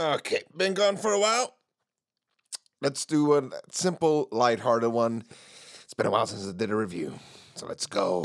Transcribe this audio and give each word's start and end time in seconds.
Okay, 0.00 0.40
been 0.56 0.72
gone 0.72 0.96
for 0.96 1.12
a 1.12 1.20
while. 1.20 1.56
Let's 2.80 3.04
do 3.04 3.34
a 3.34 3.50
simple, 3.70 4.28
lighthearted 4.32 4.90
one. 4.90 5.24
It's 5.84 5.92
been 5.92 6.06
a 6.06 6.10
while 6.10 6.26
since 6.26 6.48
I 6.48 6.56
did 6.56 6.70
a 6.70 6.74
review, 6.74 7.12
so 7.54 7.66
let's 7.66 7.86
go. 7.86 8.22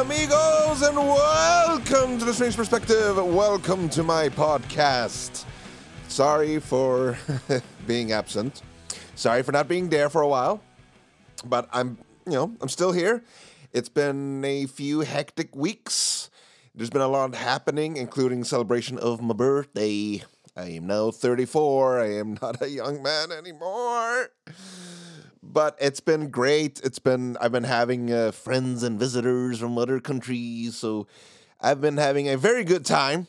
Amigos, 0.00 0.82
and 0.82 0.96
welcome 0.96 2.20
to 2.20 2.24
the 2.24 2.32
Strange 2.32 2.54
Perspective. 2.54 3.16
Welcome 3.16 3.88
to 3.88 4.04
my 4.04 4.28
podcast. 4.28 5.44
Sorry 6.06 6.60
for 6.60 7.18
being 7.88 8.12
absent. 8.12 8.62
Sorry 9.18 9.42
for 9.42 9.50
not 9.50 9.66
being 9.66 9.88
there 9.88 10.08
for 10.08 10.22
a 10.22 10.28
while. 10.28 10.62
But 11.44 11.68
I'm, 11.72 11.98
you 12.24 12.34
know, 12.34 12.54
I'm 12.60 12.68
still 12.68 12.92
here. 12.92 13.24
It's 13.72 13.88
been 13.88 14.44
a 14.44 14.66
few 14.66 15.00
hectic 15.00 15.56
weeks. 15.56 16.30
There's 16.72 16.88
been 16.88 17.02
a 17.02 17.08
lot 17.08 17.34
happening, 17.34 17.96
including 17.96 18.44
celebration 18.44 18.96
of 18.96 19.20
my 19.20 19.34
birthday. 19.34 20.22
I 20.56 20.66
am 20.66 20.86
now 20.86 21.10
34. 21.10 22.00
I 22.00 22.14
am 22.14 22.38
not 22.40 22.62
a 22.62 22.70
young 22.70 23.02
man 23.02 23.32
anymore. 23.32 24.28
But 25.42 25.76
it's 25.80 25.98
been 25.98 26.30
great. 26.30 26.80
It's 26.84 27.00
been 27.00 27.36
I've 27.40 27.50
been 27.50 27.64
having 27.64 28.12
uh, 28.12 28.30
friends 28.30 28.84
and 28.84 29.00
visitors 29.00 29.58
from 29.58 29.78
other 29.78 29.98
countries, 29.98 30.76
so 30.76 31.08
I've 31.60 31.80
been 31.80 31.96
having 31.96 32.28
a 32.28 32.36
very 32.36 32.62
good 32.62 32.84
time. 32.86 33.26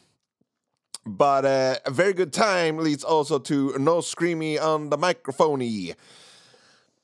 But 1.18 1.44
uh, 1.44 1.76
a 1.86 1.91
very 1.91 2.13
good 2.13 2.31
time 2.31 2.77
leads 2.77 3.04
also 3.04 3.40
to 3.40 3.76
no 3.80 3.98
screamy 3.98 4.62
on 4.62 4.91
the 4.91 4.98
microphone 4.98 5.59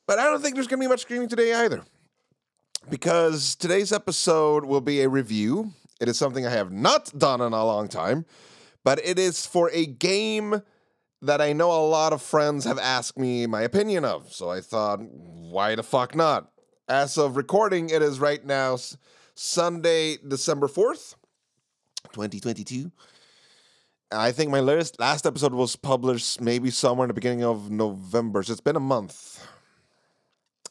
But 0.05 0.19
I 0.19 0.25
don't 0.25 0.41
think 0.41 0.53
there's 0.53 0.67
going 0.67 0.79
to 0.79 0.85
be 0.85 0.89
much 0.89 1.01
screaming 1.01 1.27
today 1.27 1.53
either. 1.53 1.83
Because 2.87 3.55
today's 3.55 3.91
episode 3.91 4.63
will 4.63 4.81
be 4.81 5.01
a 5.01 5.09
review. 5.09 5.73
It 5.99 6.07
is 6.07 6.19
something 6.19 6.45
I 6.45 6.51
have 6.51 6.71
not 6.71 7.17
done 7.17 7.41
in 7.41 7.51
a 7.51 7.65
long 7.65 7.87
time, 7.87 8.25
but 8.83 9.03
it 9.03 9.17
is 9.17 9.47
for 9.47 9.71
a 9.73 9.87
game 9.87 10.61
that 11.23 11.41
I 11.41 11.53
know 11.53 11.71
a 11.71 11.81
lot 11.81 12.13
of 12.13 12.21
friends 12.21 12.63
have 12.65 12.77
asked 12.77 13.17
me 13.17 13.47
my 13.47 13.63
opinion 13.63 14.05
of. 14.05 14.31
So 14.31 14.51
I 14.51 14.61
thought, 14.61 14.99
why 14.99 15.73
the 15.73 15.81
fuck 15.81 16.13
not? 16.13 16.51
As 16.87 17.17
of 17.17 17.37
recording, 17.37 17.89
it 17.89 18.03
is 18.03 18.19
right 18.19 18.45
now 18.45 18.77
Sunday, 19.33 20.17
December 20.17 20.67
4th, 20.67 21.15
2022. 22.13 22.91
I 24.11 24.31
think 24.31 24.51
my 24.51 24.59
latest 24.59 24.99
last 24.99 25.25
episode 25.25 25.53
was 25.53 25.75
published 25.75 26.39
maybe 26.39 26.69
somewhere 26.69 27.05
in 27.05 27.09
the 27.09 27.13
beginning 27.13 27.43
of 27.43 27.71
November. 27.71 28.43
So 28.43 28.51
it's 28.51 28.61
been 28.61 28.75
a 28.75 28.79
month, 28.79 29.45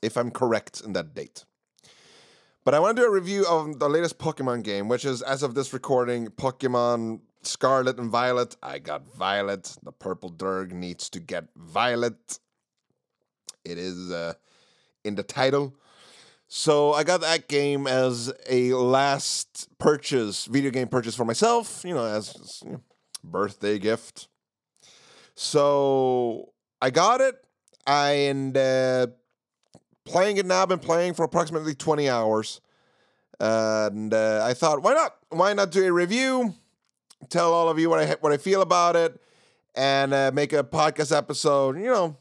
if 0.03 0.17
I'm 0.17 0.31
correct 0.31 0.81
in 0.81 0.93
that 0.93 1.15
date. 1.15 1.45
But 2.65 2.75
I 2.75 2.79
want 2.79 2.97
to 2.97 3.03
do 3.03 3.09
a 3.09 3.13
review 3.13 3.45
of 3.47 3.79
the 3.79 3.89
latest 3.89 4.19
Pokemon 4.19 4.63
game, 4.63 4.89
which 4.89 5.05
is, 5.05 5.21
as 5.21 5.43
of 5.43 5.55
this 5.55 5.73
recording, 5.75 6.29
Pokemon 6.29 7.21
Scarlet 7.43 7.99
and 7.99 8.11
Violet. 8.11 8.57
I 8.63 8.79
got 8.79 9.13
Violet. 9.15 9.77
The 9.83 9.93
purple 9.93 10.31
Durg 10.31 10.73
needs 10.73 11.11
to 11.11 11.21
get 11.21 11.45
Violet. 11.57 12.39
It 13.65 13.77
is 13.77 14.11
uh, 14.11 14.35
in 15.05 15.17
the 15.17 15.23
title. 15.23 15.75
So 16.47 16.93
I 16.93 17.05
got 17.05 17.21
that 17.21 17.49
game 17.49 17.87
as 17.87 18.33
a 18.49 18.73
last 18.75 19.69
purchase, 19.79 20.47
video 20.47 20.71
game 20.71 20.89
purchase 20.89 21.15
for 21.15 21.25
myself, 21.25 21.83
you 21.85 21.95
know, 21.95 22.05
as, 22.05 22.35
as, 22.37 22.63
you 22.65 22.73
know, 22.73 22.81
birthday 23.25 23.79
gift. 23.79 24.29
So 25.35 26.53
I 26.81 26.91
got 26.91 27.21
it. 27.21 27.35
And 27.87 28.57
uh, 28.57 29.09
playing 30.05 30.37
it 30.37 30.47
now. 30.47 30.63
I've 30.63 30.69
been 30.69 30.79
playing 30.79 31.15
for 31.15 31.25
approximately 31.25 31.75
20 31.75 32.09
hours. 32.09 32.61
And 33.41 34.15
uh, 34.15 34.45
I 34.45 34.55
thought, 34.55 34.83
why 34.83 34.95
not? 34.95 35.17
Why 35.31 35.53
not 35.53 35.71
do 35.71 35.85
a 35.85 35.93
review? 35.93 36.55
Tell 37.29 37.53
all 37.53 37.69
of 37.69 37.79
you 37.79 37.91
what 37.91 38.01
I 38.01 38.17
what 38.21 38.33
I 38.33 38.37
feel 38.37 38.63
about 38.63 38.97
it, 38.97 39.21
and 39.75 40.13
uh, 40.13 40.31
make 40.33 40.53
a 40.53 40.63
podcast 40.63 41.17
episode. 41.17 41.77
You 41.77 41.87
know, 41.87 42.17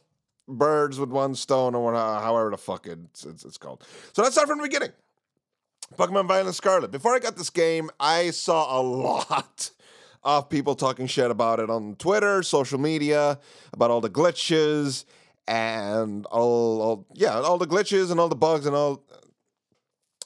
birds 0.48 1.00
with 1.00 1.10
one 1.10 1.36
stone, 1.36 1.76
or 1.76 1.84
whatever, 1.84 2.20
however 2.20 2.50
the 2.50 2.58
fuck 2.58 2.88
it's, 2.88 3.26
it's, 3.26 3.46
it's 3.46 3.58
called. 3.58 3.86
So 4.14 4.24
let's 4.24 4.34
start 4.34 4.48
from 4.48 4.58
the 4.60 4.64
beginning. 4.64 4.92
Pokemon 5.98 6.28
Violet 6.28 6.54
Scarlet. 6.54 6.90
Before 6.90 7.14
I 7.14 7.20
got 7.20 7.36
this 7.36 7.50
game, 7.50 7.92
I 8.00 8.32
saw 8.32 8.80
a 8.80 8.82
lot 8.82 9.72
of 10.24 10.50
people 10.50 10.76
talking 10.76 11.08
shit 11.08 11.32
about 11.32 11.60
it 11.60 11.70
on 11.70 11.96
Twitter, 11.96 12.44
social 12.44 12.80
media, 12.80 13.40
about 13.74 13.92
all 13.92 14.02
the 14.02 14.10
glitches 14.10 15.06
and 15.48 16.26
all, 16.28 16.82
all 16.82 17.08
yeah, 17.14 17.40
all 17.40 17.58
the 17.58 17.68
glitches 17.68 18.12
and 18.12 18.20
all 18.20 18.30
the 18.30 18.36
bugs 18.36 18.66
and 18.66 18.76
all 18.76 19.04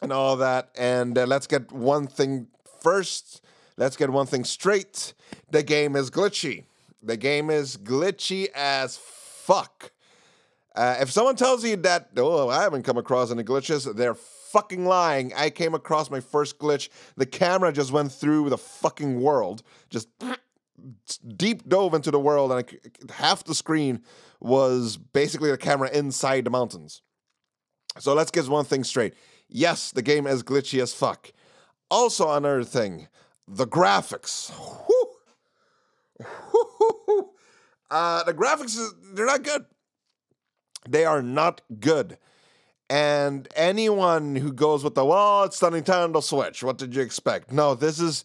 and 0.01 0.11
all 0.13 0.37
that. 0.37 0.69
And 0.77 1.17
uh, 1.17 1.25
let's 1.25 1.47
get 1.47 1.71
one 1.71 2.07
thing 2.07 2.47
first. 2.81 3.43
Let's 3.77 3.95
get 3.95 4.09
one 4.09 4.25
thing 4.25 4.43
straight. 4.43 5.13
The 5.49 5.63
game 5.63 5.95
is 5.95 6.09
glitchy. 6.09 6.65
The 7.01 7.17
game 7.17 7.49
is 7.49 7.77
glitchy 7.77 8.47
as 8.55 8.97
fuck. 8.97 9.91
Uh, 10.75 10.97
if 10.99 11.11
someone 11.11 11.35
tells 11.35 11.63
you 11.63 11.75
that, 11.77 12.09
oh, 12.17 12.49
I 12.49 12.61
haven't 12.61 12.83
come 12.83 12.97
across 12.97 13.31
any 13.31 13.43
glitches, 13.43 13.91
they're 13.95 14.15
fucking 14.51 14.85
lying. 14.85 15.33
I 15.35 15.49
came 15.49 15.73
across 15.73 16.09
my 16.09 16.19
first 16.19 16.59
glitch. 16.59 16.89
The 17.15 17.25
camera 17.25 17.71
just 17.71 17.91
went 17.91 18.11
through 18.11 18.49
the 18.49 18.57
fucking 18.57 19.21
world, 19.21 19.63
just 19.89 20.07
deep 21.37 21.67
dove 21.67 21.93
into 21.93 22.11
the 22.11 22.19
world, 22.19 22.51
and 22.51 22.65
I, 22.65 23.13
half 23.13 23.43
the 23.43 23.55
screen 23.55 24.03
was 24.39 24.97
basically 24.97 25.51
the 25.51 25.57
camera 25.57 25.89
inside 25.91 26.45
the 26.45 26.49
mountains. 26.49 27.01
So 27.99 28.13
let's 28.13 28.31
get 28.31 28.47
one 28.47 28.65
thing 28.65 28.83
straight. 28.83 29.13
Yes, 29.49 29.91
the 29.91 30.01
game 30.01 30.27
is 30.27 30.43
glitchy 30.43 30.81
as 30.81 30.93
fuck. 30.93 31.31
Also, 31.89 32.31
another 32.31 32.63
thing, 32.63 33.07
the 33.47 33.65
graphics. 33.65 34.51
Uh, 37.89 38.23
the 38.23 38.33
graphics, 38.33 38.77
they're 39.13 39.25
not 39.25 39.43
good. 39.43 39.65
They 40.87 41.05
are 41.05 41.21
not 41.21 41.61
good. 41.79 42.17
And 42.89 43.47
anyone 43.55 44.35
who 44.35 44.53
goes 44.53 44.83
with 44.83 44.95
the, 44.95 45.03
well, 45.03 45.43
it's 45.43 45.57
stunning 45.57 45.83
time 45.83 46.03
on 46.03 46.11
the 46.13 46.19
Nintendo 46.19 46.23
Switch, 46.23 46.63
what 46.63 46.77
did 46.77 46.95
you 46.95 47.01
expect? 47.01 47.51
No, 47.51 47.75
this 47.75 47.99
is 47.99 48.23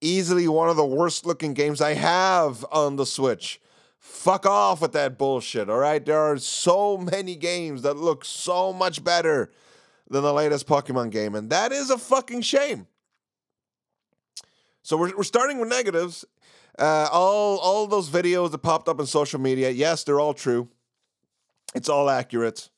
easily 0.00 0.48
one 0.48 0.70
of 0.70 0.76
the 0.76 0.84
worst 0.84 1.26
looking 1.26 1.52
games 1.52 1.80
I 1.80 1.94
have 1.94 2.64
on 2.72 2.96
the 2.96 3.04
Switch. 3.04 3.60
Fuck 3.98 4.46
off 4.46 4.80
with 4.80 4.92
that 4.92 5.18
bullshit, 5.18 5.68
all 5.68 5.78
right? 5.78 6.04
There 6.04 6.18
are 6.18 6.38
so 6.38 6.96
many 6.96 7.36
games 7.36 7.82
that 7.82 7.96
look 7.96 8.24
so 8.24 8.72
much 8.72 9.04
better 9.04 9.50
than 10.08 10.22
the 10.22 10.32
latest 10.32 10.66
Pokemon 10.66 11.10
game, 11.10 11.34
and 11.34 11.50
that 11.50 11.72
is 11.72 11.90
a 11.90 11.98
fucking 11.98 12.40
shame. 12.40 12.86
So 14.82 14.96
we're, 14.96 15.14
we're 15.16 15.24
starting 15.24 15.58
with 15.58 15.68
negatives. 15.68 16.24
Uh, 16.78 17.08
all 17.12 17.58
all 17.58 17.86
those 17.88 18.08
videos 18.08 18.52
that 18.52 18.58
popped 18.58 18.88
up 18.88 19.00
on 19.00 19.06
social 19.06 19.40
media, 19.40 19.68
yes, 19.68 20.04
they're 20.04 20.20
all 20.20 20.32
true. 20.32 20.68
It's 21.74 21.88
all 21.88 22.08
accurate. 22.08 22.70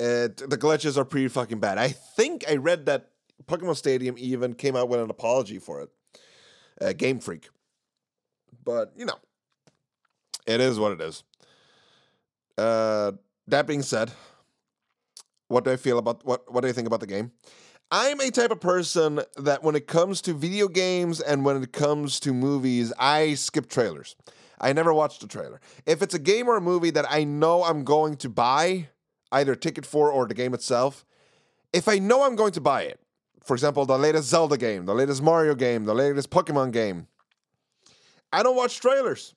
The 0.00 0.58
glitches 0.58 0.96
are 0.96 1.04
pretty 1.04 1.28
fucking 1.28 1.60
bad. 1.60 1.78
I 1.78 1.88
think 1.88 2.44
I 2.48 2.56
read 2.56 2.86
that 2.86 3.10
Pokemon 3.46 3.76
Stadium 3.76 4.16
even 4.18 4.54
came 4.54 4.76
out 4.76 4.88
with 4.88 5.00
an 5.00 5.10
apology 5.10 5.58
for 5.58 5.82
it. 5.82 5.90
Uh, 6.80 6.92
Game 6.92 7.20
Freak. 7.20 7.48
But, 8.64 8.92
you 8.96 9.04
know, 9.04 9.18
it 10.46 10.60
is 10.60 10.78
what 10.78 10.92
it 10.92 11.00
is. 11.00 11.22
Uh, 12.56 13.12
that 13.46 13.66
being 13.66 13.82
said, 13.82 14.10
what 15.48 15.64
do 15.64 15.70
I 15.70 15.76
feel 15.76 15.98
about 15.98 16.24
what 16.24 16.50
what 16.52 16.62
do 16.62 16.68
I 16.68 16.72
think 16.72 16.86
about 16.86 17.00
the 17.00 17.06
game? 17.06 17.32
I'm 17.90 18.20
a 18.20 18.30
type 18.30 18.52
of 18.52 18.60
person 18.60 19.20
that 19.36 19.64
when 19.64 19.74
it 19.74 19.86
comes 19.88 20.22
to 20.22 20.32
video 20.32 20.68
games 20.68 21.20
and 21.20 21.44
when 21.44 21.60
it 21.62 21.72
comes 21.72 22.20
to 22.20 22.32
movies, 22.32 22.92
I 22.98 23.34
skip 23.34 23.68
trailers. 23.68 24.14
I 24.60 24.72
never 24.72 24.94
watch 24.94 25.18
the 25.18 25.26
trailer. 25.26 25.60
If 25.86 26.00
it's 26.00 26.14
a 26.14 26.18
game 26.18 26.48
or 26.48 26.56
a 26.56 26.60
movie 26.60 26.90
that 26.90 27.06
I 27.10 27.24
know 27.24 27.64
I'm 27.64 27.82
going 27.82 28.16
to 28.18 28.28
buy, 28.28 28.90
either 29.32 29.54
ticket 29.54 29.86
for 29.86 30.10
or 30.10 30.26
the 30.26 30.34
game 30.34 30.54
itself, 30.54 31.04
if 31.72 31.88
I 31.88 31.98
know 31.98 32.22
I'm 32.24 32.36
going 32.36 32.52
to 32.52 32.60
buy 32.60 32.82
it, 32.82 33.00
for 33.44 33.54
example, 33.54 33.86
the 33.86 33.98
latest 33.98 34.28
Zelda 34.28 34.56
game, 34.56 34.86
the 34.86 34.94
latest 34.94 35.22
Mario 35.22 35.54
game, 35.54 35.84
the 35.84 35.94
latest 35.94 36.30
Pokemon 36.30 36.72
game, 36.72 37.06
I 38.32 38.42
don't 38.42 38.56
watch 38.56 38.80
trailers. 38.80 39.34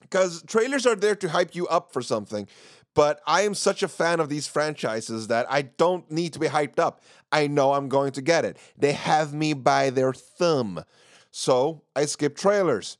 Because 0.00 0.42
trailers 0.42 0.86
are 0.86 0.94
there 0.94 1.16
to 1.16 1.28
hype 1.28 1.54
you 1.54 1.66
up 1.68 1.92
for 1.92 2.02
something. 2.02 2.46
But 2.94 3.20
I 3.26 3.42
am 3.42 3.54
such 3.54 3.82
a 3.82 3.88
fan 3.88 4.20
of 4.20 4.28
these 4.28 4.46
franchises 4.46 5.28
that 5.28 5.46
I 5.50 5.62
don't 5.62 6.10
need 6.10 6.32
to 6.32 6.38
be 6.38 6.46
hyped 6.46 6.78
up. 6.78 7.02
I 7.30 7.46
know 7.46 7.74
I'm 7.74 7.88
going 7.88 8.12
to 8.12 8.22
get 8.22 8.44
it. 8.44 8.56
They 8.76 8.92
have 8.92 9.34
me 9.34 9.52
by 9.52 9.90
their 9.90 10.12
thumb. 10.12 10.82
So 11.30 11.82
I 11.94 12.06
skip 12.06 12.36
trailers. 12.36 12.96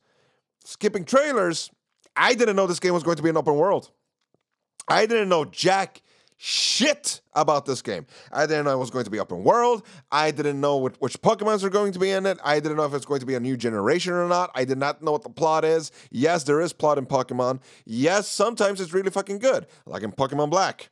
Skipping 0.63 1.05
trailers, 1.05 1.71
I 2.15 2.35
didn't 2.35 2.55
know 2.55 2.67
this 2.67 2.79
game 2.79 2.93
was 2.93 3.03
going 3.03 3.17
to 3.17 3.23
be 3.23 3.29
an 3.29 3.37
open 3.37 3.55
world. 3.55 3.91
I 4.87 5.05
didn't 5.05 5.29
know 5.29 5.45
Jack 5.45 6.01
shit 6.37 7.21
about 7.33 7.65
this 7.65 7.81
game. 7.81 8.05
I 8.31 8.45
didn't 8.45 8.65
know 8.65 8.71
it 8.71 8.77
was 8.77 8.91
going 8.91 9.05
to 9.05 9.11
be 9.11 9.19
open 9.19 9.43
world. 9.43 9.85
I 10.11 10.31
didn't 10.31 10.61
know 10.61 10.77
which, 10.77 10.95
which 10.99 11.21
Pokemons 11.21 11.63
are 11.63 11.69
going 11.69 11.91
to 11.93 11.99
be 11.99 12.11
in 12.11 12.25
it. 12.25 12.37
I 12.43 12.59
didn't 12.59 12.77
know 12.77 12.85
if 12.85 12.93
it's 12.93 13.05
going 13.05 13.19
to 13.19 13.25
be 13.25 13.33
a 13.33 13.39
new 13.39 13.57
generation 13.57 14.13
or 14.13 14.27
not. 14.27 14.51
I 14.53 14.63
did 14.63 14.77
not 14.77 15.01
know 15.01 15.11
what 15.11 15.23
the 15.23 15.29
plot 15.29 15.65
is. 15.65 15.91
Yes, 16.11 16.43
there 16.43 16.61
is 16.61 16.73
plot 16.73 16.97
in 16.97 17.07
Pokemon. 17.07 17.61
Yes, 17.85 18.27
sometimes 18.27 18.79
it's 18.79 18.93
really 18.93 19.09
fucking 19.09 19.39
good, 19.39 19.65
like 19.85 20.03
in 20.03 20.11
Pokemon 20.11 20.51
Black. 20.51 20.89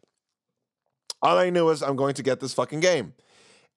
All 1.21 1.38
I 1.38 1.50
knew 1.50 1.69
is 1.69 1.81
I'm 1.81 1.95
going 1.95 2.15
to 2.15 2.24
get 2.24 2.39
this 2.39 2.53
fucking 2.53 2.80
game. 2.80 3.13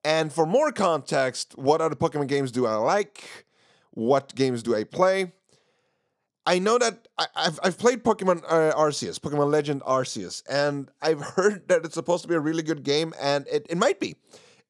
And 0.05 0.32
for 0.32 0.47
more 0.47 0.73
context, 0.73 1.56
what 1.59 1.81
other 1.81 1.94
Pokemon 1.94 2.29
games 2.29 2.50
do 2.50 2.67
I 2.67 2.75
like? 2.76 3.47
What 3.91 4.35
games 4.35 4.62
do 4.62 4.75
I 4.75 4.85
play? 4.85 5.32
I 6.49 6.59
know 6.59 6.79
that 6.79 7.09
I, 7.19 7.27
have 7.37 7.61
I've 7.62 7.79
played 7.79 8.03
Pokemon 8.03 8.43
uh, 8.49 8.73
Arceus, 8.75 9.21
Pokemon 9.21 9.53
Legend 9.53 9.83
Arceus, 9.83 10.43
and 10.49 10.91
I've 11.03 11.21
heard 11.37 11.69
that 11.69 11.85
it's 11.85 11.93
supposed 11.93 12.23
to 12.23 12.29
be 12.29 12.35
a 12.35 12.41
really 12.41 12.62
good 12.62 12.85
game, 12.85 13.12
and 13.21 13.47
it, 13.49 13.67
it 13.69 13.77
might 13.77 14.00
be. 14.00 14.17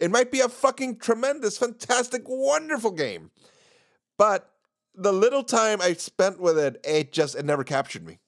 It 0.01 0.11
might 0.11 0.33
be 0.33 0.41
a 0.41 0.49
fucking 0.49 0.97
tremendous, 0.97 1.57
fantastic, 1.57 2.23
wonderful 2.27 2.91
game. 2.91 3.31
But 4.17 4.51
the 4.97 5.13
little 5.13 5.45
time 5.45 5.81
I 5.81 5.93
spent 5.93 6.41
with 6.41 6.59
it, 6.59 6.81
it 6.83 7.13
just 7.13 7.37
it 7.37 7.45
never 7.45 7.63
captured 7.63 8.05
me. 8.05 8.19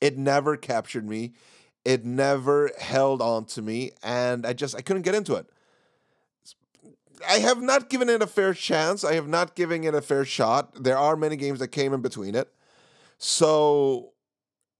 It 0.00 0.16
never 0.16 0.56
captured 0.56 1.06
me. 1.06 1.34
It 1.84 2.06
never 2.06 2.70
held 2.80 3.20
on 3.20 3.44
to 3.46 3.60
me, 3.60 3.90
and 4.02 4.46
I 4.46 4.54
just 4.54 4.74
I 4.74 4.80
couldn't 4.80 5.02
get 5.02 5.14
into 5.14 5.34
it. 5.34 5.44
I 7.28 7.38
have 7.38 7.60
not 7.60 7.88
given 7.88 8.08
it 8.08 8.22
a 8.22 8.26
fair 8.26 8.54
chance. 8.54 9.04
I 9.04 9.14
have 9.14 9.28
not 9.28 9.54
given 9.54 9.84
it 9.84 9.94
a 9.94 10.02
fair 10.02 10.24
shot. 10.24 10.82
There 10.82 10.98
are 10.98 11.16
many 11.16 11.36
games 11.36 11.58
that 11.60 11.68
came 11.68 11.92
in 11.92 12.00
between 12.00 12.34
it. 12.34 12.52
So 13.18 14.12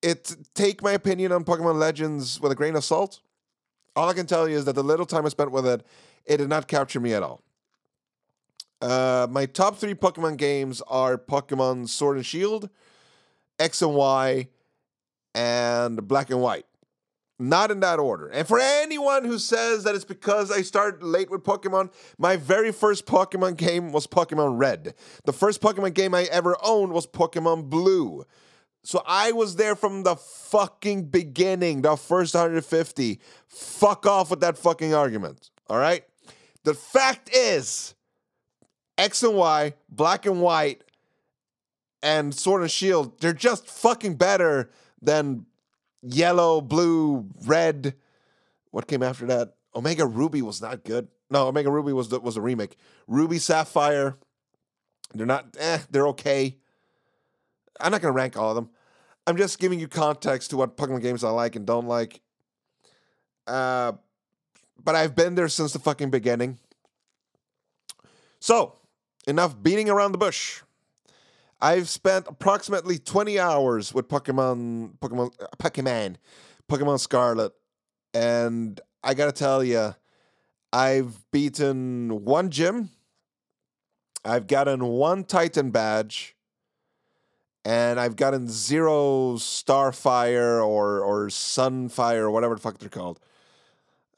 it 0.02 0.34
take 0.54 0.82
my 0.82 0.92
opinion 0.92 1.32
on 1.32 1.44
Pokemon 1.44 1.76
Legends 1.76 2.40
with 2.40 2.52
a 2.52 2.54
grain 2.54 2.76
of 2.76 2.84
salt. 2.84 3.20
All 3.94 4.08
I 4.08 4.14
can 4.14 4.26
tell 4.26 4.48
you 4.48 4.56
is 4.56 4.64
that 4.64 4.74
the 4.74 4.82
little 4.82 5.06
time 5.06 5.26
I 5.26 5.28
spent 5.28 5.52
with 5.52 5.66
it, 5.66 5.86
it 6.24 6.38
did 6.38 6.48
not 6.48 6.66
capture 6.66 7.00
me 7.00 7.14
at 7.14 7.22
all. 7.22 7.42
Uh, 8.80 9.28
my 9.30 9.46
top 9.46 9.76
three 9.76 9.94
Pokemon 9.94 10.36
games 10.36 10.82
are 10.88 11.16
Pokemon 11.16 11.88
Sword 11.88 12.16
and 12.16 12.26
Shield, 12.26 12.68
X 13.58 13.80
and 13.80 13.94
Y, 13.94 14.48
and 15.34 16.08
Black 16.08 16.30
and 16.30 16.40
White. 16.40 16.66
Not 17.38 17.70
in 17.70 17.80
that 17.80 17.98
order. 17.98 18.28
And 18.28 18.46
for 18.46 18.60
anyone 18.60 19.24
who 19.24 19.38
says 19.38 19.84
that 19.84 19.94
it's 19.94 20.04
because 20.04 20.52
I 20.52 20.62
started 20.62 21.02
late 21.02 21.30
with 21.30 21.42
Pokemon, 21.42 21.92
my 22.18 22.36
very 22.36 22.72
first 22.72 23.06
Pokemon 23.06 23.56
game 23.56 23.90
was 23.90 24.06
Pokemon 24.06 24.58
Red. 24.58 24.94
The 25.24 25.32
first 25.32 25.60
Pokemon 25.60 25.94
game 25.94 26.14
I 26.14 26.24
ever 26.24 26.56
owned 26.62 26.92
was 26.92 27.06
Pokemon 27.06 27.68
Blue. 27.68 28.24
So 28.84 29.02
I 29.06 29.32
was 29.32 29.56
there 29.56 29.76
from 29.76 30.02
the 30.02 30.16
fucking 30.16 31.06
beginning, 31.06 31.82
the 31.82 31.96
first 31.96 32.34
150. 32.34 33.20
Fuck 33.48 34.06
off 34.06 34.30
with 34.30 34.40
that 34.40 34.58
fucking 34.58 34.94
argument. 34.94 35.50
All 35.68 35.78
right? 35.78 36.04
The 36.64 36.74
fact 36.74 37.30
is, 37.34 37.94
X 38.98 39.22
and 39.22 39.34
Y, 39.34 39.74
Black 39.88 40.26
and 40.26 40.40
White, 40.40 40.84
and 42.02 42.34
Sword 42.34 42.62
and 42.62 42.70
Shield, 42.70 43.20
they're 43.20 43.32
just 43.32 43.68
fucking 43.68 44.16
better 44.16 44.70
than 45.00 45.46
yellow, 46.02 46.60
blue, 46.60 47.28
red. 47.46 47.94
What 48.70 48.86
came 48.86 49.02
after 49.02 49.26
that? 49.26 49.54
Omega 49.74 50.06
Ruby 50.06 50.42
was 50.42 50.60
not 50.60 50.84
good. 50.84 51.08
No, 51.30 51.48
Omega 51.48 51.70
Ruby 51.70 51.92
was 51.92 52.10
the, 52.10 52.20
was 52.20 52.36
a 52.36 52.40
remake. 52.40 52.76
Ruby 53.06 53.38
Sapphire, 53.38 54.16
they're 55.14 55.26
not. 55.26 55.56
Eh, 55.58 55.78
they're 55.90 56.08
okay. 56.08 56.58
I'm 57.80 57.92
not 57.92 58.02
gonna 58.02 58.12
rank 58.12 58.36
all 58.36 58.50
of 58.50 58.54
them. 58.54 58.70
I'm 59.26 59.36
just 59.36 59.58
giving 59.58 59.80
you 59.80 59.88
context 59.88 60.50
to 60.50 60.56
what 60.56 60.76
Pokemon 60.76 61.02
games 61.02 61.24
I 61.24 61.30
like 61.30 61.56
and 61.56 61.64
don't 61.64 61.86
like. 61.86 62.20
Uh, 63.46 63.92
but 64.82 64.94
I've 64.94 65.14
been 65.14 65.34
there 65.34 65.48
since 65.48 65.72
the 65.72 65.78
fucking 65.78 66.10
beginning. 66.10 66.58
So, 68.40 68.76
enough 69.26 69.60
beating 69.60 69.88
around 69.88 70.12
the 70.12 70.18
bush. 70.18 70.62
I've 71.62 71.88
spent 71.88 72.26
approximately 72.28 72.98
20 72.98 73.38
hours 73.38 73.94
with 73.94 74.08
Pokemon, 74.08 74.98
Pokemon, 74.98 75.32
Pokemon, 75.58 76.16
Pokemon 76.68 76.98
Scarlet, 76.98 77.52
and 78.12 78.80
I 79.04 79.14
gotta 79.14 79.30
tell 79.30 79.62
you, 79.62 79.94
I've 80.72 81.24
beaten 81.30 82.24
one 82.24 82.50
gym, 82.50 82.90
I've 84.24 84.48
gotten 84.48 84.84
one 84.84 85.22
Titan 85.22 85.70
badge, 85.70 86.34
and 87.64 88.00
I've 88.00 88.16
gotten 88.16 88.48
zero 88.48 89.34
Starfire 89.34 90.66
or 90.66 91.00
or 91.00 91.28
Sunfire 91.28 92.22
or 92.22 92.32
whatever 92.32 92.56
the 92.56 92.60
fuck 92.60 92.78
they're 92.78 92.88
called. 92.88 93.20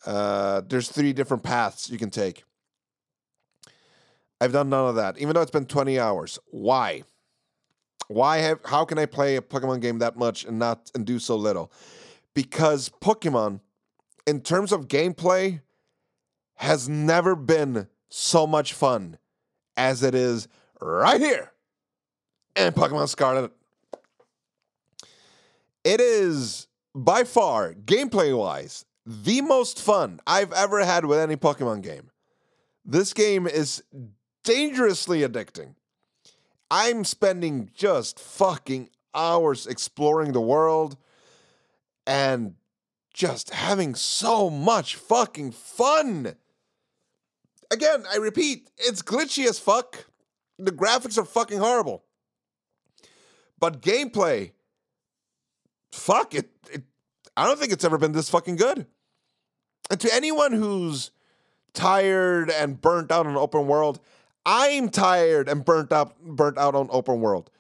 Uh, 0.06 0.62
there's 0.66 0.88
three 0.88 1.12
different 1.12 1.42
paths 1.42 1.90
you 1.90 1.98
can 1.98 2.08
take. 2.08 2.44
I've 4.40 4.52
done 4.52 4.70
none 4.70 4.88
of 4.88 4.94
that, 4.96 5.18
even 5.18 5.34
though 5.34 5.42
it's 5.42 5.50
been 5.50 5.66
20 5.66 5.98
hours. 5.98 6.38
Why? 6.46 7.02
Why 8.08 8.38
have 8.38 8.60
how 8.64 8.84
can 8.84 8.98
I 8.98 9.06
play 9.06 9.36
a 9.36 9.40
Pokemon 9.40 9.80
game 9.80 9.98
that 9.98 10.16
much 10.16 10.44
and 10.44 10.58
not 10.58 10.90
and 10.94 11.04
do 11.06 11.18
so 11.18 11.36
little? 11.36 11.72
Because 12.34 12.90
Pokemon, 13.00 13.60
in 14.26 14.40
terms 14.40 14.72
of 14.72 14.88
gameplay, 14.88 15.60
has 16.56 16.88
never 16.88 17.34
been 17.34 17.88
so 18.08 18.46
much 18.46 18.72
fun 18.72 19.18
as 19.76 20.02
it 20.02 20.14
is 20.14 20.48
right 20.80 21.20
here 21.20 21.52
in 22.56 22.72
Pokemon 22.72 23.08
Scarlet. 23.08 23.52
It 25.84 26.00
is 26.00 26.68
by 26.94 27.24
far, 27.24 27.74
gameplay 27.74 28.36
wise, 28.36 28.84
the 29.04 29.40
most 29.40 29.80
fun 29.80 30.20
I've 30.26 30.52
ever 30.52 30.84
had 30.84 31.04
with 31.04 31.18
any 31.18 31.36
Pokemon 31.36 31.82
game. 31.82 32.10
This 32.84 33.12
game 33.12 33.46
is 33.46 33.82
dangerously 34.44 35.20
addicting. 35.20 35.74
I'm 36.76 37.04
spending 37.04 37.70
just 37.72 38.18
fucking 38.18 38.88
hours 39.14 39.68
exploring 39.68 40.32
the 40.32 40.40
world 40.40 40.96
and 42.04 42.56
just 43.12 43.50
having 43.50 43.94
so 43.94 44.50
much 44.50 44.96
fucking 44.96 45.52
fun. 45.52 46.34
Again, 47.70 48.02
I 48.12 48.16
repeat, 48.16 48.70
it's 48.76 49.02
glitchy 49.02 49.46
as 49.46 49.60
fuck. 49.60 50.06
The 50.58 50.72
graphics 50.72 51.16
are 51.16 51.24
fucking 51.24 51.60
horrible. 51.60 52.02
But 53.60 53.80
gameplay, 53.80 54.50
fuck 55.92 56.34
it, 56.34 56.50
it 56.72 56.82
I 57.36 57.46
don't 57.46 57.60
think 57.60 57.70
it's 57.70 57.84
ever 57.84 57.98
been 57.98 58.10
this 58.10 58.30
fucking 58.30 58.56
good. 58.56 58.88
And 59.90 60.00
to 60.00 60.12
anyone 60.12 60.50
who's 60.50 61.12
tired 61.72 62.50
and 62.50 62.80
burnt 62.80 63.12
out 63.12 63.28
on 63.28 63.36
open 63.36 63.68
world, 63.68 64.00
I'm 64.46 64.88
tired 64.88 65.48
and 65.48 65.64
burnt 65.64 65.92
out 65.92 66.20
burnt 66.20 66.58
out 66.58 66.74
on 66.74 66.88
open 66.90 67.20
world. 67.20 67.50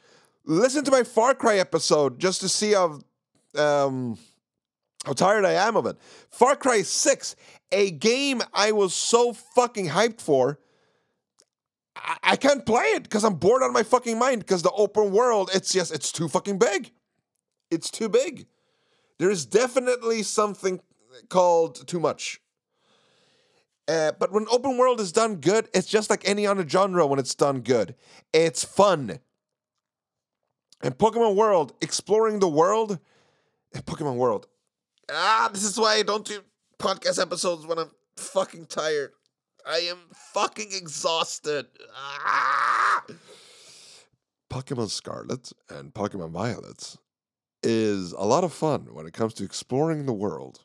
Listen 0.44 0.84
to 0.84 0.90
my 0.90 1.02
Far 1.02 1.34
Cry 1.34 1.56
episode 1.56 2.18
just 2.18 2.40
to 2.42 2.48
see 2.48 2.72
how 2.72 3.00
um, 3.56 4.18
how 5.04 5.12
tired 5.12 5.44
I 5.44 5.52
am 5.52 5.76
of 5.76 5.86
it. 5.86 5.96
Far 6.30 6.56
Cry 6.56 6.82
6, 6.82 7.36
a 7.72 7.90
game 7.90 8.42
I 8.52 8.72
was 8.72 8.94
so 8.94 9.32
fucking 9.32 9.88
hyped 9.88 10.20
for. 10.20 10.58
I, 11.96 12.16
I 12.22 12.36
can't 12.36 12.66
play 12.66 12.84
it 12.94 13.04
because 13.04 13.24
I'm 13.24 13.34
bored 13.34 13.62
out 13.62 13.68
of 13.68 13.72
my 13.72 13.82
fucking 13.82 14.18
mind 14.18 14.40
because 14.40 14.62
the 14.62 14.72
open 14.72 15.12
world, 15.12 15.50
it's 15.54 15.72
just 15.72 15.94
it's 15.94 16.12
too 16.12 16.28
fucking 16.28 16.58
big. 16.58 16.90
It's 17.70 17.90
too 17.90 18.08
big. 18.08 18.46
There 19.18 19.30
is 19.30 19.46
definitely 19.46 20.22
something 20.22 20.80
called 21.28 21.86
too 21.86 22.00
much. 22.00 22.40
Uh, 23.86 24.12
but 24.18 24.32
when 24.32 24.46
open 24.50 24.78
world 24.78 25.00
is 25.00 25.12
done 25.12 25.36
good, 25.36 25.68
it's 25.74 25.86
just 25.86 26.08
like 26.08 26.26
any 26.26 26.46
other 26.46 26.66
genre 26.66 27.06
when 27.06 27.18
it's 27.18 27.34
done 27.34 27.60
good. 27.60 27.94
It's 28.32 28.64
fun. 28.64 29.18
And 30.82 30.96
Pokemon 30.96 31.34
World, 31.34 31.74
exploring 31.80 32.38
the 32.38 32.48
world, 32.48 32.98
eh, 33.74 33.80
Pokemon 33.80 34.16
World. 34.16 34.46
Ah, 35.10 35.50
this 35.52 35.64
is 35.64 35.78
why 35.78 35.94
I 35.96 36.02
don't 36.02 36.24
do 36.24 36.40
podcast 36.78 37.20
episodes 37.20 37.66
when 37.66 37.78
I'm 37.78 37.90
fucking 38.16 38.66
tired. 38.66 39.12
I 39.66 39.78
am 39.78 39.98
fucking 40.12 40.72
exhausted. 40.72 41.66
Ah! 41.94 43.04
Pokemon 44.50 44.90
Scarlet 44.90 45.52
and 45.68 45.92
Pokemon 45.92 46.30
Violet 46.30 46.96
is 47.62 48.12
a 48.12 48.24
lot 48.24 48.44
of 48.44 48.52
fun 48.52 48.88
when 48.92 49.06
it 49.06 49.14
comes 49.14 49.34
to 49.34 49.44
exploring 49.44 50.06
the 50.06 50.12
world. 50.12 50.64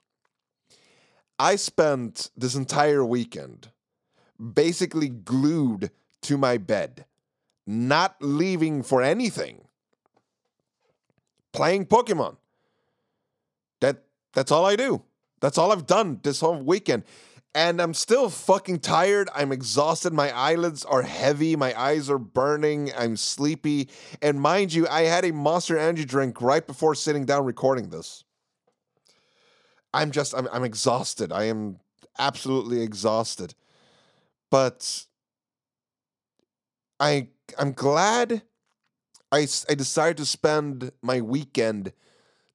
I 1.39 1.55
spent 1.55 2.29
this 2.35 2.53
entire 2.53 3.03
weekend 3.03 3.69
basically 4.53 5.07
glued 5.07 5.89
to 6.23 6.37
my 6.37 6.57
bed, 6.57 7.05
not 7.65 8.17
leaving 8.19 8.83
for 8.83 9.01
anything, 9.01 9.65
playing 11.53 11.85
Pokemon. 11.85 12.35
That 13.79 14.03
that's 14.33 14.51
all 14.51 14.65
I 14.65 14.75
do. 14.75 15.03
That's 15.39 15.57
all 15.57 15.71
I've 15.71 15.87
done 15.87 16.19
this 16.23 16.41
whole 16.41 16.61
weekend. 16.61 17.03
And 17.55 17.81
I'm 17.81 17.93
still 17.93 18.29
fucking 18.29 18.79
tired. 18.79 19.29
I'm 19.33 19.51
exhausted. 19.51 20.13
My 20.13 20.35
eyelids 20.37 20.85
are 20.85 21.01
heavy. 21.01 21.55
My 21.55 21.79
eyes 21.79 22.09
are 22.09 22.19
burning. 22.19 22.91
I'm 22.95 23.15
sleepy. 23.17 23.89
And 24.21 24.39
mind 24.39 24.73
you, 24.73 24.87
I 24.87 25.03
had 25.03 25.25
a 25.25 25.33
monster 25.33 25.77
energy 25.77 26.05
drink 26.05 26.41
right 26.41 26.65
before 26.65 26.93
sitting 26.93 27.25
down 27.25 27.45
recording 27.45 27.89
this. 27.89 28.23
I'm 29.93 30.11
just 30.11 30.33
I'm 30.35 30.47
I'm 30.51 30.63
exhausted. 30.63 31.31
I 31.31 31.45
am 31.45 31.79
absolutely 32.17 32.81
exhausted. 32.81 33.55
But 34.51 35.05
I 36.99 37.29
I'm 37.57 37.73
glad 37.73 38.43
I 39.31 39.47
I 39.69 39.75
decided 39.75 40.17
to 40.17 40.25
spend 40.25 40.91
my 41.01 41.21
weekend 41.21 41.93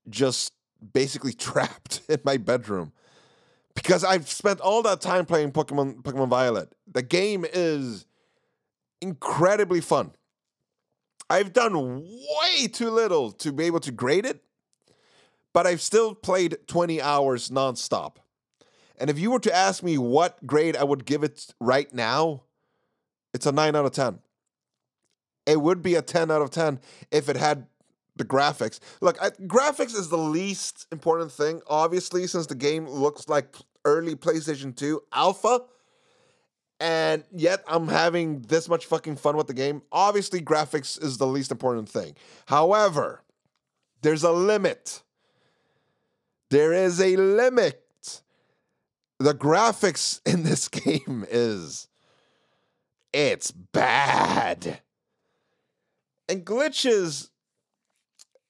just 0.08 0.52
basically 0.92 1.32
trapped 1.48 2.02
in 2.08 2.20
my 2.24 2.36
bedroom 2.36 2.92
because 3.74 4.04
I've 4.04 4.28
spent 4.28 4.60
all 4.60 4.82
that 4.82 5.00
time 5.00 5.26
playing 5.26 5.52
Pokemon 5.52 6.02
Pokemon 6.02 6.28
Violet. 6.28 6.74
The 6.90 7.02
game 7.02 7.44
is 7.52 8.06
incredibly 9.00 9.80
fun. 9.80 10.12
I've 11.30 11.52
done 11.52 12.02
way 12.02 12.66
too 12.68 12.90
little 12.90 13.32
to 13.32 13.52
be 13.52 13.64
able 13.64 13.80
to 13.80 13.92
grade 13.92 14.26
it, 14.26 14.42
but 15.54 15.66
I've 15.66 15.80
still 15.80 16.14
played 16.14 16.58
20 16.66 17.00
hours 17.00 17.48
nonstop. 17.48 18.16
And 18.98 19.08
if 19.08 19.18
you 19.18 19.30
were 19.30 19.40
to 19.40 19.54
ask 19.54 19.82
me 19.82 19.96
what 19.96 20.46
grade 20.46 20.76
I 20.76 20.84
would 20.84 21.06
give 21.06 21.24
it 21.24 21.54
right 21.60 21.92
now, 21.94 22.42
it's 23.32 23.46
a 23.46 23.52
9 23.52 23.74
out 23.74 23.86
of 23.86 23.92
10. 23.92 24.18
It 25.46 25.60
would 25.60 25.82
be 25.82 25.94
a 25.94 26.02
10 26.02 26.30
out 26.30 26.42
of 26.42 26.50
10 26.50 26.80
if 27.10 27.28
it 27.28 27.36
had 27.36 27.66
the 28.16 28.24
graphics. 28.24 28.80
Look, 29.00 29.16
I, 29.22 29.30
graphics 29.30 29.94
is 29.94 30.08
the 30.08 30.18
least 30.18 30.86
important 30.92 31.32
thing, 31.32 31.62
obviously, 31.66 32.26
since 32.26 32.46
the 32.46 32.54
game 32.54 32.88
looks 32.88 33.28
like 33.28 33.56
early 33.84 34.16
PlayStation 34.16 34.74
2 34.74 35.02
alpha. 35.12 35.60
And 36.80 37.24
yet 37.32 37.62
I'm 37.68 37.88
having 37.88 38.42
this 38.42 38.68
much 38.68 38.86
fucking 38.86 39.16
fun 39.16 39.36
with 39.36 39.46
the 39.46 39.54
game. 39.54 39.82
Obviously, 39.92 40.40
graphics 40.40 41.00
is 41.02 41.18
the 41.18 41.26
least 41.26 41.52
important 41.52 41.88
thing. 41.88 42.16
However, 42.46 43.22
there's 44.02 44.24
a 44.24 44.32
limit. 44.32 45.03
There 46.50 46.72
is 46.72 47.00
a 47.00 47.16
limit. 47.16 47.80
The 49.18 49.34
graphics 49.34 50.20
in 50.26 50.42
this 50.42 50.68
game 50.68 51.24
is 51.30 51.88
it's 53.12 53.50
bad. 53.50 54.80
And 56.28 56.44
glitches 56.44 57.30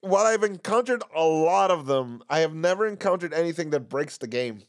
while 0.05 0.27
I've 0.27 0.45
encountered 0.45 1.03
a 1.17 1.25
lot 1.25 1.71
of 1.71 1.87
them, 1.87 2.23
I 2.29 2.41
have 2.41 2.55
never 2.55 2.87
encountered 2.87 3.33
anything 3.33 3.71
that 3.71 3.89
breaks 3.89 4.19
the 4.19 4.27
game. 4.27 4.63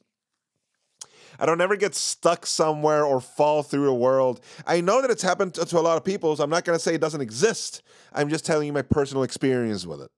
I 1.37 1.45
don't 1.45 1.59
ever 1.59 1.75
get 1.75 1.93
stuck 1.93 2.45
somewhere 2.45 3.03
or 3.03 3.19
fall 3.19 3.61
through 3.61 3.89
a 3.89 3.95
world. 3.95 4.39
I 4.65 4.79
know 4.79 5.01
that 5.01 5.11
it's 5.11 5.21
happened 5.21 5.55
to, 5.55 5.65
to 5.65 5.79
a 5.79 5.81
lot 5.81 5.97
of 5.97 6.05
people, 6.05 6.33
so 6.35 6.43
I'm 6.43 6.49
not 6.49 6.63
going 6.63 6.77
to 6.77 6.81
say 6.81 6.95
it 6.95 7.01
doesn't 7.01 7.19
exist. 7.19 7.83
I'm 8.13 8.29
just 8.29 8.45
telling 8.45 8.67
you 8.67 8.73
my 8.73 8.81
personal 8.81 9.23
experience 9.23 9.85
with 9.85 10.01
it. 10.01 10.11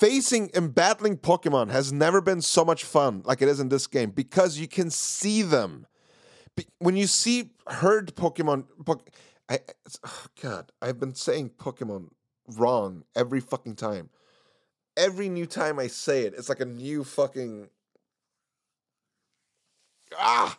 Facing 0.00 0.50
and 0.54 0.74
battling 0.74 1.18
Pokemon 1.18 1.70
has 1.70 1.92
never 1.92 2.22
been 2.22 2.40
so 2.40 2.64
much 2.64 2.84
fun 2.84 3.20
like 3.26 3.42
it 3.42 3.48
is 3.48 3.60
in 3.60 3.68
this 3.68 3.86
game 3.86 4.12
because 4.12 4.58
you 4.58 4.66
can 4.66 4.88
see 4.88 5.42
them. 5.42 5.86
When 6.78 6.96
you 6.96 7.06
see 7.06 7.50
herd 7.66 8.16
Pokemon, 8.16 8.64
po- 8.86 9.04
I, 9.50 9.58
oh 10.02 10.24
God, 10.40 10.72
I've 10.80 10.98
been 10.98 11.14
saying 11.14 11.50
Pokemon 11.58 12.08
wrong 12.48 13.04
every 13.14 13.40
fucking 13.40 13.76
time. 13.76 14.08
Every 14.96 15.28
new 15.28 15.44
time 15.44 15.78
I 15.78 15.88
say 15.88 16.22
it, 16.22 16.32
it's 16.34 16.48
like 16.48 16.60
a 16.60 16.64
new 16.64 17.04
fucking 17.04 17.68
ah. 20.18 20.58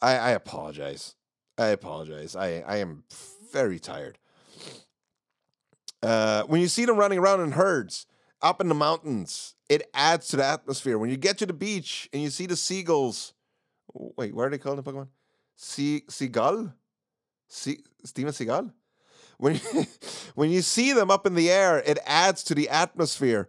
I, 0.00 0.16
I 0.16 0.30
apologize. 0.30 1.16
I 1.58 1.66
apologize. 1.66 2.36
I, 2.36 2.60
I 2.60 2.76
am 2.76 3.02
very 3.52 3.80
tired. 3.80 4.18
Uh, 6.04 6.44
when 6.44 6.60
you 6.60 6.68
see 6.68 6.84
them 6.84 6.96
running 6.96 7.18
around 7.18 7.40
in 7.40 7.50
herds 7.50 8.06
up 8.42 8.60
in 8.60 8.68
the 8.68 8.74
mountains, 8.74 9.54
it 9.68 9.88
adds 9.94 10.28
to 10.28 10.36
the 10.36 10.44
atmosphere. 10.44 10.98
When 10.98 11.10
you 11.10 11.16
get 11.16 11.38
to 11.38 11.46
the 11.46 11.52
beach 11.52 12.08
and 12.12 12.22
you 12.22 12.30
see 12.30 12.46
the 12.46 12.56
seagulls, 12.56 13.34
wait, 13.92 14.34
what 14.34 14.44
are 14.44 14.50
they 14.50 14.58
called 14.58 14.78
in 14.78 14.84
Pokemon? 14.84 15.08
Sea 15.56 16.02
seagull, 16.08 16.72
sea 17.48 17.78
Steven 18.04 18.32
Seagull. 18.32 18.72
When 19.38 19.54
you, 19.54 19.86
when 20.34 20.50
you 20.50 20.62
see 20.62 20.92
them 20.92 21.10
up 21.10 21.26
in 21.26 21.34
the 21.34 21.50
air, 21.50 21.78
it 21.78 21.98
adds 22.06 22.42
to 22.44 22.54
the 22.54 22.68
atmosphere. 22.68 23.48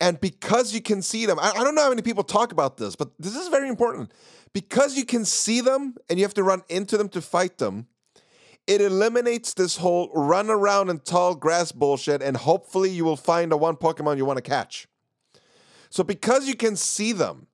And 0.00 0.20
because 0.20 0.74
you 0.74 0.82
can 0.82 1.00
see 1.02 1.24
them, 1.26 1.38
I, 1.38 1.50
I 1.50 1.64
don't 1.64 1.74
know 1.74 1.82
how 1.82 1.88
many 1.88 2.02
people 2.02 2.22
talk 2.22 2.52
about 2.52 2.76
this, 2.76 2.96
but 2.96 3.10
this 3.18 3.34
is 3.34 3.48
very 3.48 3.68
important. 3.68 4.12
Because 4.52 4.96
you 4.96 5.04
can 5.04 5.24
see 5.24 5.60
them 5.60 5.96
and 6.08 6.18
you 6.18 6.24
have 6.24 6.34
to 6.34 6.42
run 6.42 6.62
into 6.68 6.96
them 6.96 7.08
to 7.10 7.20
fight 7.20 7.58
them, 7.58 7.86
it 8.66 8.80
eliminates 8.80 9.54
this 9.54 9.76
whole 9.76 10.10
run 10.12 10.50
around 10.50 10.90
in 10.90 10.98
tall 10.98 11.34
grass 11.34 11.72
bullshit, 11.72 12.22
and 12.22 12.36
hopefully 12.36 12.90
you 12.90 13.04
will 13.04 13.16
find 13.16 13.52
the 13.52 13.56
one 13.56 13.76
Pokemon 13.76 14.16
you 14.16 14.24
want 14.24 14.38
to 14.38 14.42
catch. 14.42 14.88
So 15.90 16.02
because 16.02 16.48
you 16.48 16.54
can 16.54 16.76
see 16.76 17.12
them, 17.12 17.46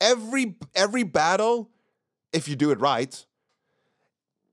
every 0.00 0.56
every 0.74 1.02
battle, 1.02 1.70
if 2.32 2.48
you 2.48 2.56
do 2.56 2.70
it 2.70 2.80
right, 2.80 3.24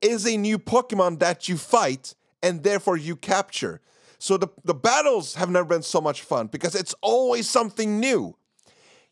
is 0.01 0.27
a 0.27 0.37
new 0.37 0.59
Pokemon 0.59 1.19
that 1.19 1.47
you 1.47 1.57
fight 1.57 2.15
and 2.43 2.63
therefore 2.63 2.97
you 2.97 3.15
capture. 3.15 3.81
So 4.17 4.37
the, 4.37 4.49
the 4.63 4.73
battles 4.73 5.35
have 5.35 5.49
never 5.49 5.65
been 5.65 5.81
so 5.81 6.01
much 6.01 6.21
fun 6.21 6.47
because 6.47 6.75
it's 6.75 6.93
always 7.01 7.49
something 7.49 7.99
new. 7.99 8.35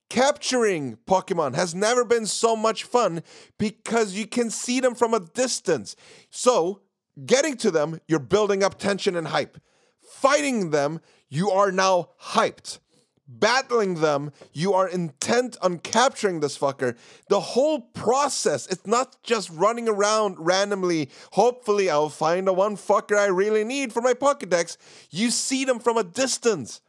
Capturing 0.10 0.98
Pokemon 1.08 1.56
has 1.56 1.74
never 1.74 2.04
been 2.04 2.26
so 2.26 2.56
much 2.56 2.84
fun 2.84 3.24
because 3.58 4.14
you 4.14 4.28
can 4.28 4.50
see 4.50 4.80
them 4.80 4.96
from 4.96 5.14
a 5.14 5.20
distance. 5.20 5.96
So, 6.32 6.82
getting 7.26 7.58
to 7.58 7.72
them, 7.72 8.00
you're 8.08 8.20
building 8.20 8.64
up 8.64 8.78
tension 8.78 9.16
and 9.16 9.28
hype. 9.28 9.58
Fighting 10.02 10.72
them, 10.72 11.02
you 11.30 11.52
are 11.52 11.72
now 11.72 12.10
hyped. 12.22 12.80
Battling 13.32 14.02
them, 14.02 14.32
you 14.54 14.74
are 14.74 14.88
intent 14.88 15.56
on 15.62 15.78
capturing 15.78 16.40
this 16.40 16.58
fucker. 16.58 16.98
The 17.30 17.40
whole 17.40 17.82
process, 17.82 18.66
it's 18.68 18.88
not 18.88 19.22
just 19.22 19.52
running 19.52 19.88
around 19.88 20.38
randomly. 20.40 21.12
Hopefully, 21.34 21.92
I'll 21.92 22.10
find 22.10 22.48
the 22.48 22.54
one 22.54 22.76
fucker 22.76 23.18
I 23.18 23.28
really 23.28 23.64
need 23.64 23.94
for 23.94 24.02
my 24.02 24.14
Pokedex. 24.14 24.78
You 25.12 25.30
see 25.30 25.64
them 25.64 25.80
from 25.80 25.96
a 25.96 26.04
distance. 26.04 26.82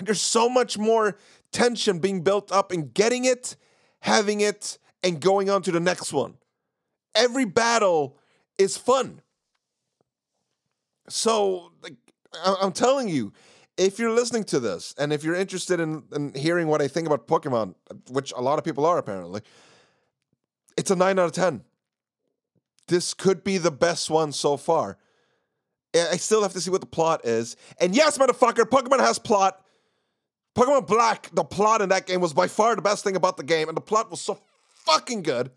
There's 0.00 0.20
so 0.20 0.48
much 0.48 0.76
more 0.76 1.16
tension 1.52 2.00
being 2.00 2.22
built 2.22 2.50
up 2.50 2.72
in 2.72 2.88
getting 2.88 3.24
it, 3.24 3.54
having 4.00 4.40
it, 4.40 4.78
and 5.04 5.20
going 5.20 5.48
on 5.48 5.62
to 5.62 5.70
the 5.70 5.80
next 5.80 6.12
one. 6.12 6.34
Every 7.14 7.44
battle 7.44 8.18
is 8.58 8.76
fun. 8.76 9.20
So, 11.08 11.72
like, 11.82 11.96
I'm 12.44 12.72
telling 12.72 13.08
you, 13.08 13.32
if 13.76 13.98
you're 13.98 14.12
listening 14.12 14.44
to 14.44 14.60
this 14.60 14.94
and 14.98 15.12
if 15.12 15.24
you're 15.24 15.34
interested 15.34 15.80
in, 15.80 16.04
in 16.14 16.32
hearing 16.34 16.68
what 16.68 16.80
I 16.80 16.88
think 16.88 17.06
about 17.06 17.26
Pokemon, 17.26 17.74
which 18.10 18.32
a 18.36 18.40
lot 18.40 18.58
of 18.58 18.64
people 18.64 18.86
are 18.86 18.98
apparently, 18.98 19.42
it's 20.76 20.90
a 20.90 20.96
9 20.96 21.18
out 21.18 21.26
of 21.26 21.32
10. 21.32 21.62
This 22.88 23.14
could 23.14 23.44
be 23.44 23.58
the 23.58 23.70
best 23.70 24.10
one 24.10 24.32
so 24.32 24.56
far. 24.56 24.98
I 25.94 26.16
still 26.16 26.42
have 26.42 26.52
to 26.54 26.60
see 26.60 26.70
what 26.70 26.80
the 26.80 26.86
plot 26.86 27.26
is. 27.26 27.56
And 27.78 27.94
yes, 27.94 28.16
motherfucker, 28.18 28.64
Pokemon 28.64 29.00
has 29.00 29.18
plot. 29.18 29.62
Pokemon 30.54 30.86
Black, 30.86 31.30
the 31.32 31.44
plot 31.44 31.80
in 31.80 31.88
that 31.90 32.06
game 32.06 32.20
was 32.20 32.32
by 32.32 32.46
far 32.46 32.76
the 32.76 32.82
best 32.82 33.04
thing 33.04 33.16
about 33.16 33.36
the 33.36 33.42
game, 33.42 33.68
and 33.68 33.76
the 33.76 33.82
plot 33.82 34.10
was 34.10 34.20
so 34.20 34.38
fucking 34.68 35.22
good. 35.22 35.50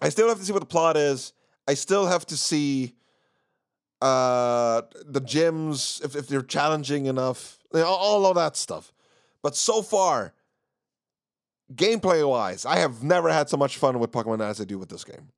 I 0.00 0.08
still 0.08 0.28
have 0.28 0.38
to 0.38 0.44
see 0.44 0.52
what 0.52 0.60
the 0.60 0.66
plot 0.66 0.96
is. 0.96 1.32
I 1.66 1.74
still 1.74 2.06
have 2.06 2.26
to 2.26 2.36
see 2.36 2.94
uh, 4.02 4.82
the 5.06 5.20
gyms 5.20 6.04
if, 6.04 6.14
if 6.14 6.28
they're 6.28 6.42
challenging 6.42 7.06
enough, 7.06 7.58
you 7.72 7.80
know, 7.80 7.86
all 7.86 8.26
of 8.26 8.34
that 8.36 8.56
stuff. 8.56 8.92
But 9.42 9.56
so 9.56 9.82
far, 9.82 10.34
gameplay 11.74 12.28
wise, 12.28 12.66
I 12.66 12.76
have 12.76 13.02
never 13.02 13.32
had 13.32 13.48
so 13.48 13.56
much 13.56 13.78
fun 13.78 13.98
with 13.98 14.10
Pokemon 14.10 14.42
as 14.42 14.60
I 14.60 14.64
do 14.64 14.78
with 14.78 14.88
this 14.88 15.04
game. 15.04 15.30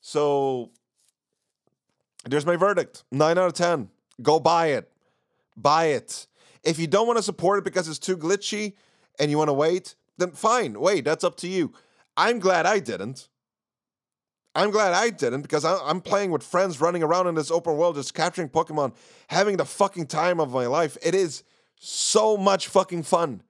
So 0.00 0.70
there's 2.24 2.46
my 2.46 2.56
verdict. 2.56 3.04
Nine 3.10 3.38
out 3.38 3.46
of 3.46 3.54
ten. 3.54 3.88
Go 4.20 4.38
buy 4.38 4.68
it. 4.68 4.90
Buy 5.56 5.86
it. 5.86 6.26
If 6.62 6.78
you 6.78 6.86
don't 6.86 7.06
want 7.06 7.16
to 7.16 7.22
support 7.22 7.58
it 7.58 7.64
because 7.64 7.88
it's 7.88 7.98
too 7.98 8.16
glitchy 8.16 8.74
and 9.18 9.30
you 9.30 9.38
want 9.38 9.48
to 9.48 9.54
wait, 9.54 9.96
then 10.18 10.30
fine. 10.30 10.78
Wait, 10.78 11.04
that's 11.04 11.24
up 11.24 11.36
to 11.38 11.48
you. 11.48 11.72
I'm 12.16 12.38
glad 12.38 12.66
I 12.66 12.78
didn't. 12.78 13.28
I'm 14.54 14.70
glad 14.70 14.92
I 14.92 15.08
didn't 15.08 15.42
because 15.42 15.64
I'm 15.64 16.00
playing 16.02 16.30
with 16.30 16.42
friends 16.42 16.80
running 16.80 17.02
around 17.02 17.26
in 17.26 17.34
this 17.34 17.50
open 17.50 17.76
world, 17.76 17.94
just 17.96 18.12
capturing 18.12 18.50
Pokemon, 18.50 18.94
having 19.28 19.56
the 19.56 19.64
fucking 19.64 20.08
time 20.08 20.40
of 20.40 20.52
my 20.52 20.66
life. 20.66 20.98
It 21.02 21.14
is 21.14 21.42
so 21.78 22.36
much 22.36 22.68
fucking 22.68 23.04
fun. 23.04 23.42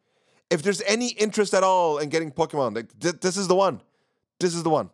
If 0.49 0.62
there's 0.62 0.81
any 0.83 1.09
interest 1.09 1.54
at 1.54 1.64
all 1.64 1.99
in 1.99 2.09
getting 2.09 2.31
Pokemon, 2.31 2.88
this 3.21 3.37
is 3.37 3.49
the 3.49 3.54
one. 3.54 3.81
This 4.38 4.54
is 4.54 4.62
the 4.62 4.71
one. 4.71 4.90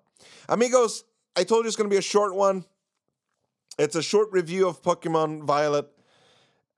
Amigos, 0.49 1.05
I 1.37 1.45
told 1.45 1.65
you 1.65 1.69
it's 1.69 1.77
going 1.77 1.91
to 1.91 1.95
be 1.95 1.99
a 1.99 2.03
short 2.03 2.35
one. 2.35 2.65
It's 3.79 3.95
a 3.95 4.03
short 4.03 4.33
review 4.33 4.67
of 4.67 4.83
Pokemon 4.83 5.45
Violet. 5.45 5.89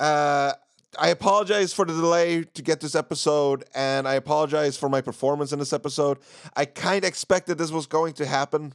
Uh, 0.00 0.54
I 0.98 1.08
apologize 1.08 1.72
for 1.72 1.84
the 1.84 1.92
delay 1.92 2.42
to 2.42 2.62
get 2.62 2.80
this 2.80 2.94
episode, 2.94 3.64
and 3.74 4.08
I 4.08 4.14
apologize 4.14 4.76
for 4.76 4.88
my 4.88 5.00
performance 5.00 5.52
in 5.52 5.58
this 5.58 5.72
episode. 5.72 6.18
I 6.56 6.64
kind 6.64 7.04
of 7.04 7.08
expected 7.08 7.58
this 7.58 7.70
was 7.70 7.86
going 7.86 8.14
to 8.14 8.26
happen 8.26 8.74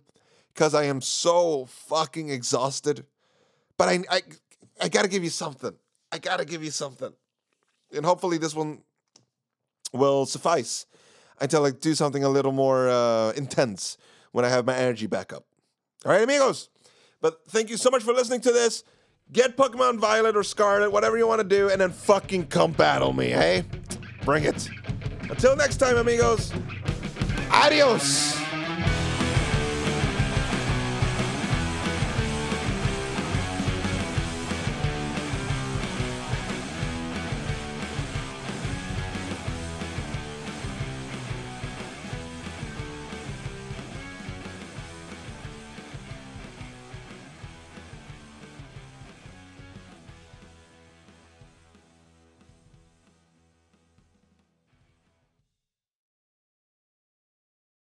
because 0.54 0.74
I 0.74 0.86
am 0.86 1.02
so 1.02 1.66
fucking 1.66 2.30
exhausted. 2.30 3.06
But 3.78 3.90
I, 3.90 4.00
I, 4.10 4.22
I 4.82 4.90
gotta 4.90 5.10
give 5.10 5.24
you 5.24 5.30
something. 5.30 5.74
I 6.12 6.18
gotta 6.18 6.46
give 6.46 6.64
you 6.64 6.72
something. 6.72 7.12
and 7.94 8.06
hopefully 8.06 8.38
this 8.38 8.56
one 8.56 8.82
will 9.92 10.26
suffice 10.26 10.86
until 11.42 11.66
I 11.66 11.72
do 11.72 11.96
something 11.96 12.24
a 12.24 12.30
little 12.30 12.54
more 12.54 12.88
uh, 12.88 13.32
intense 13.32 13.98
when 14.32 14.46
I 14.46 14.50
have 14.50 14.66
my 14.66 14.76
energy 14.76 15.08
back 15.08 15.34
up. 15.34 15.46
All 16.06 16.14
right, 16.14 16.24
amigos. 16.24 16.70
But 17.20 17.46
thank 17.48 17.70
you 17.70 17.78
so 17.78 17.90
much 17.90 18.04
for 18.04 18.14
listening 18.14 18.42
to 18.42 18.52
this. 18.52 18.84
Get 19.32 19.58
Pokemon 19.58 20.00
Violet 20.00 20.38
or 20.38 20.44
Scarlet, 20.44 20.92
whatever 20.92 21.18
you 21.18 21.28
want 21.28 21.42
to 21.42 21.48
do, 21.48 21.70
and 21.70 21.82
then 21.82 21.92
fucking 21.92 22.48
come 22.48 22.72
battle 22.72 23.12
me, 23.12 23.28
hey? 23.28 23.66
Bring 24.24 24.44
it. 24.44 24.70
Until 25.30 25.56
next 25.56 25.78
time, 25.78 25.98
amigos. 25.98 26.54
Adios. 27.52 28.45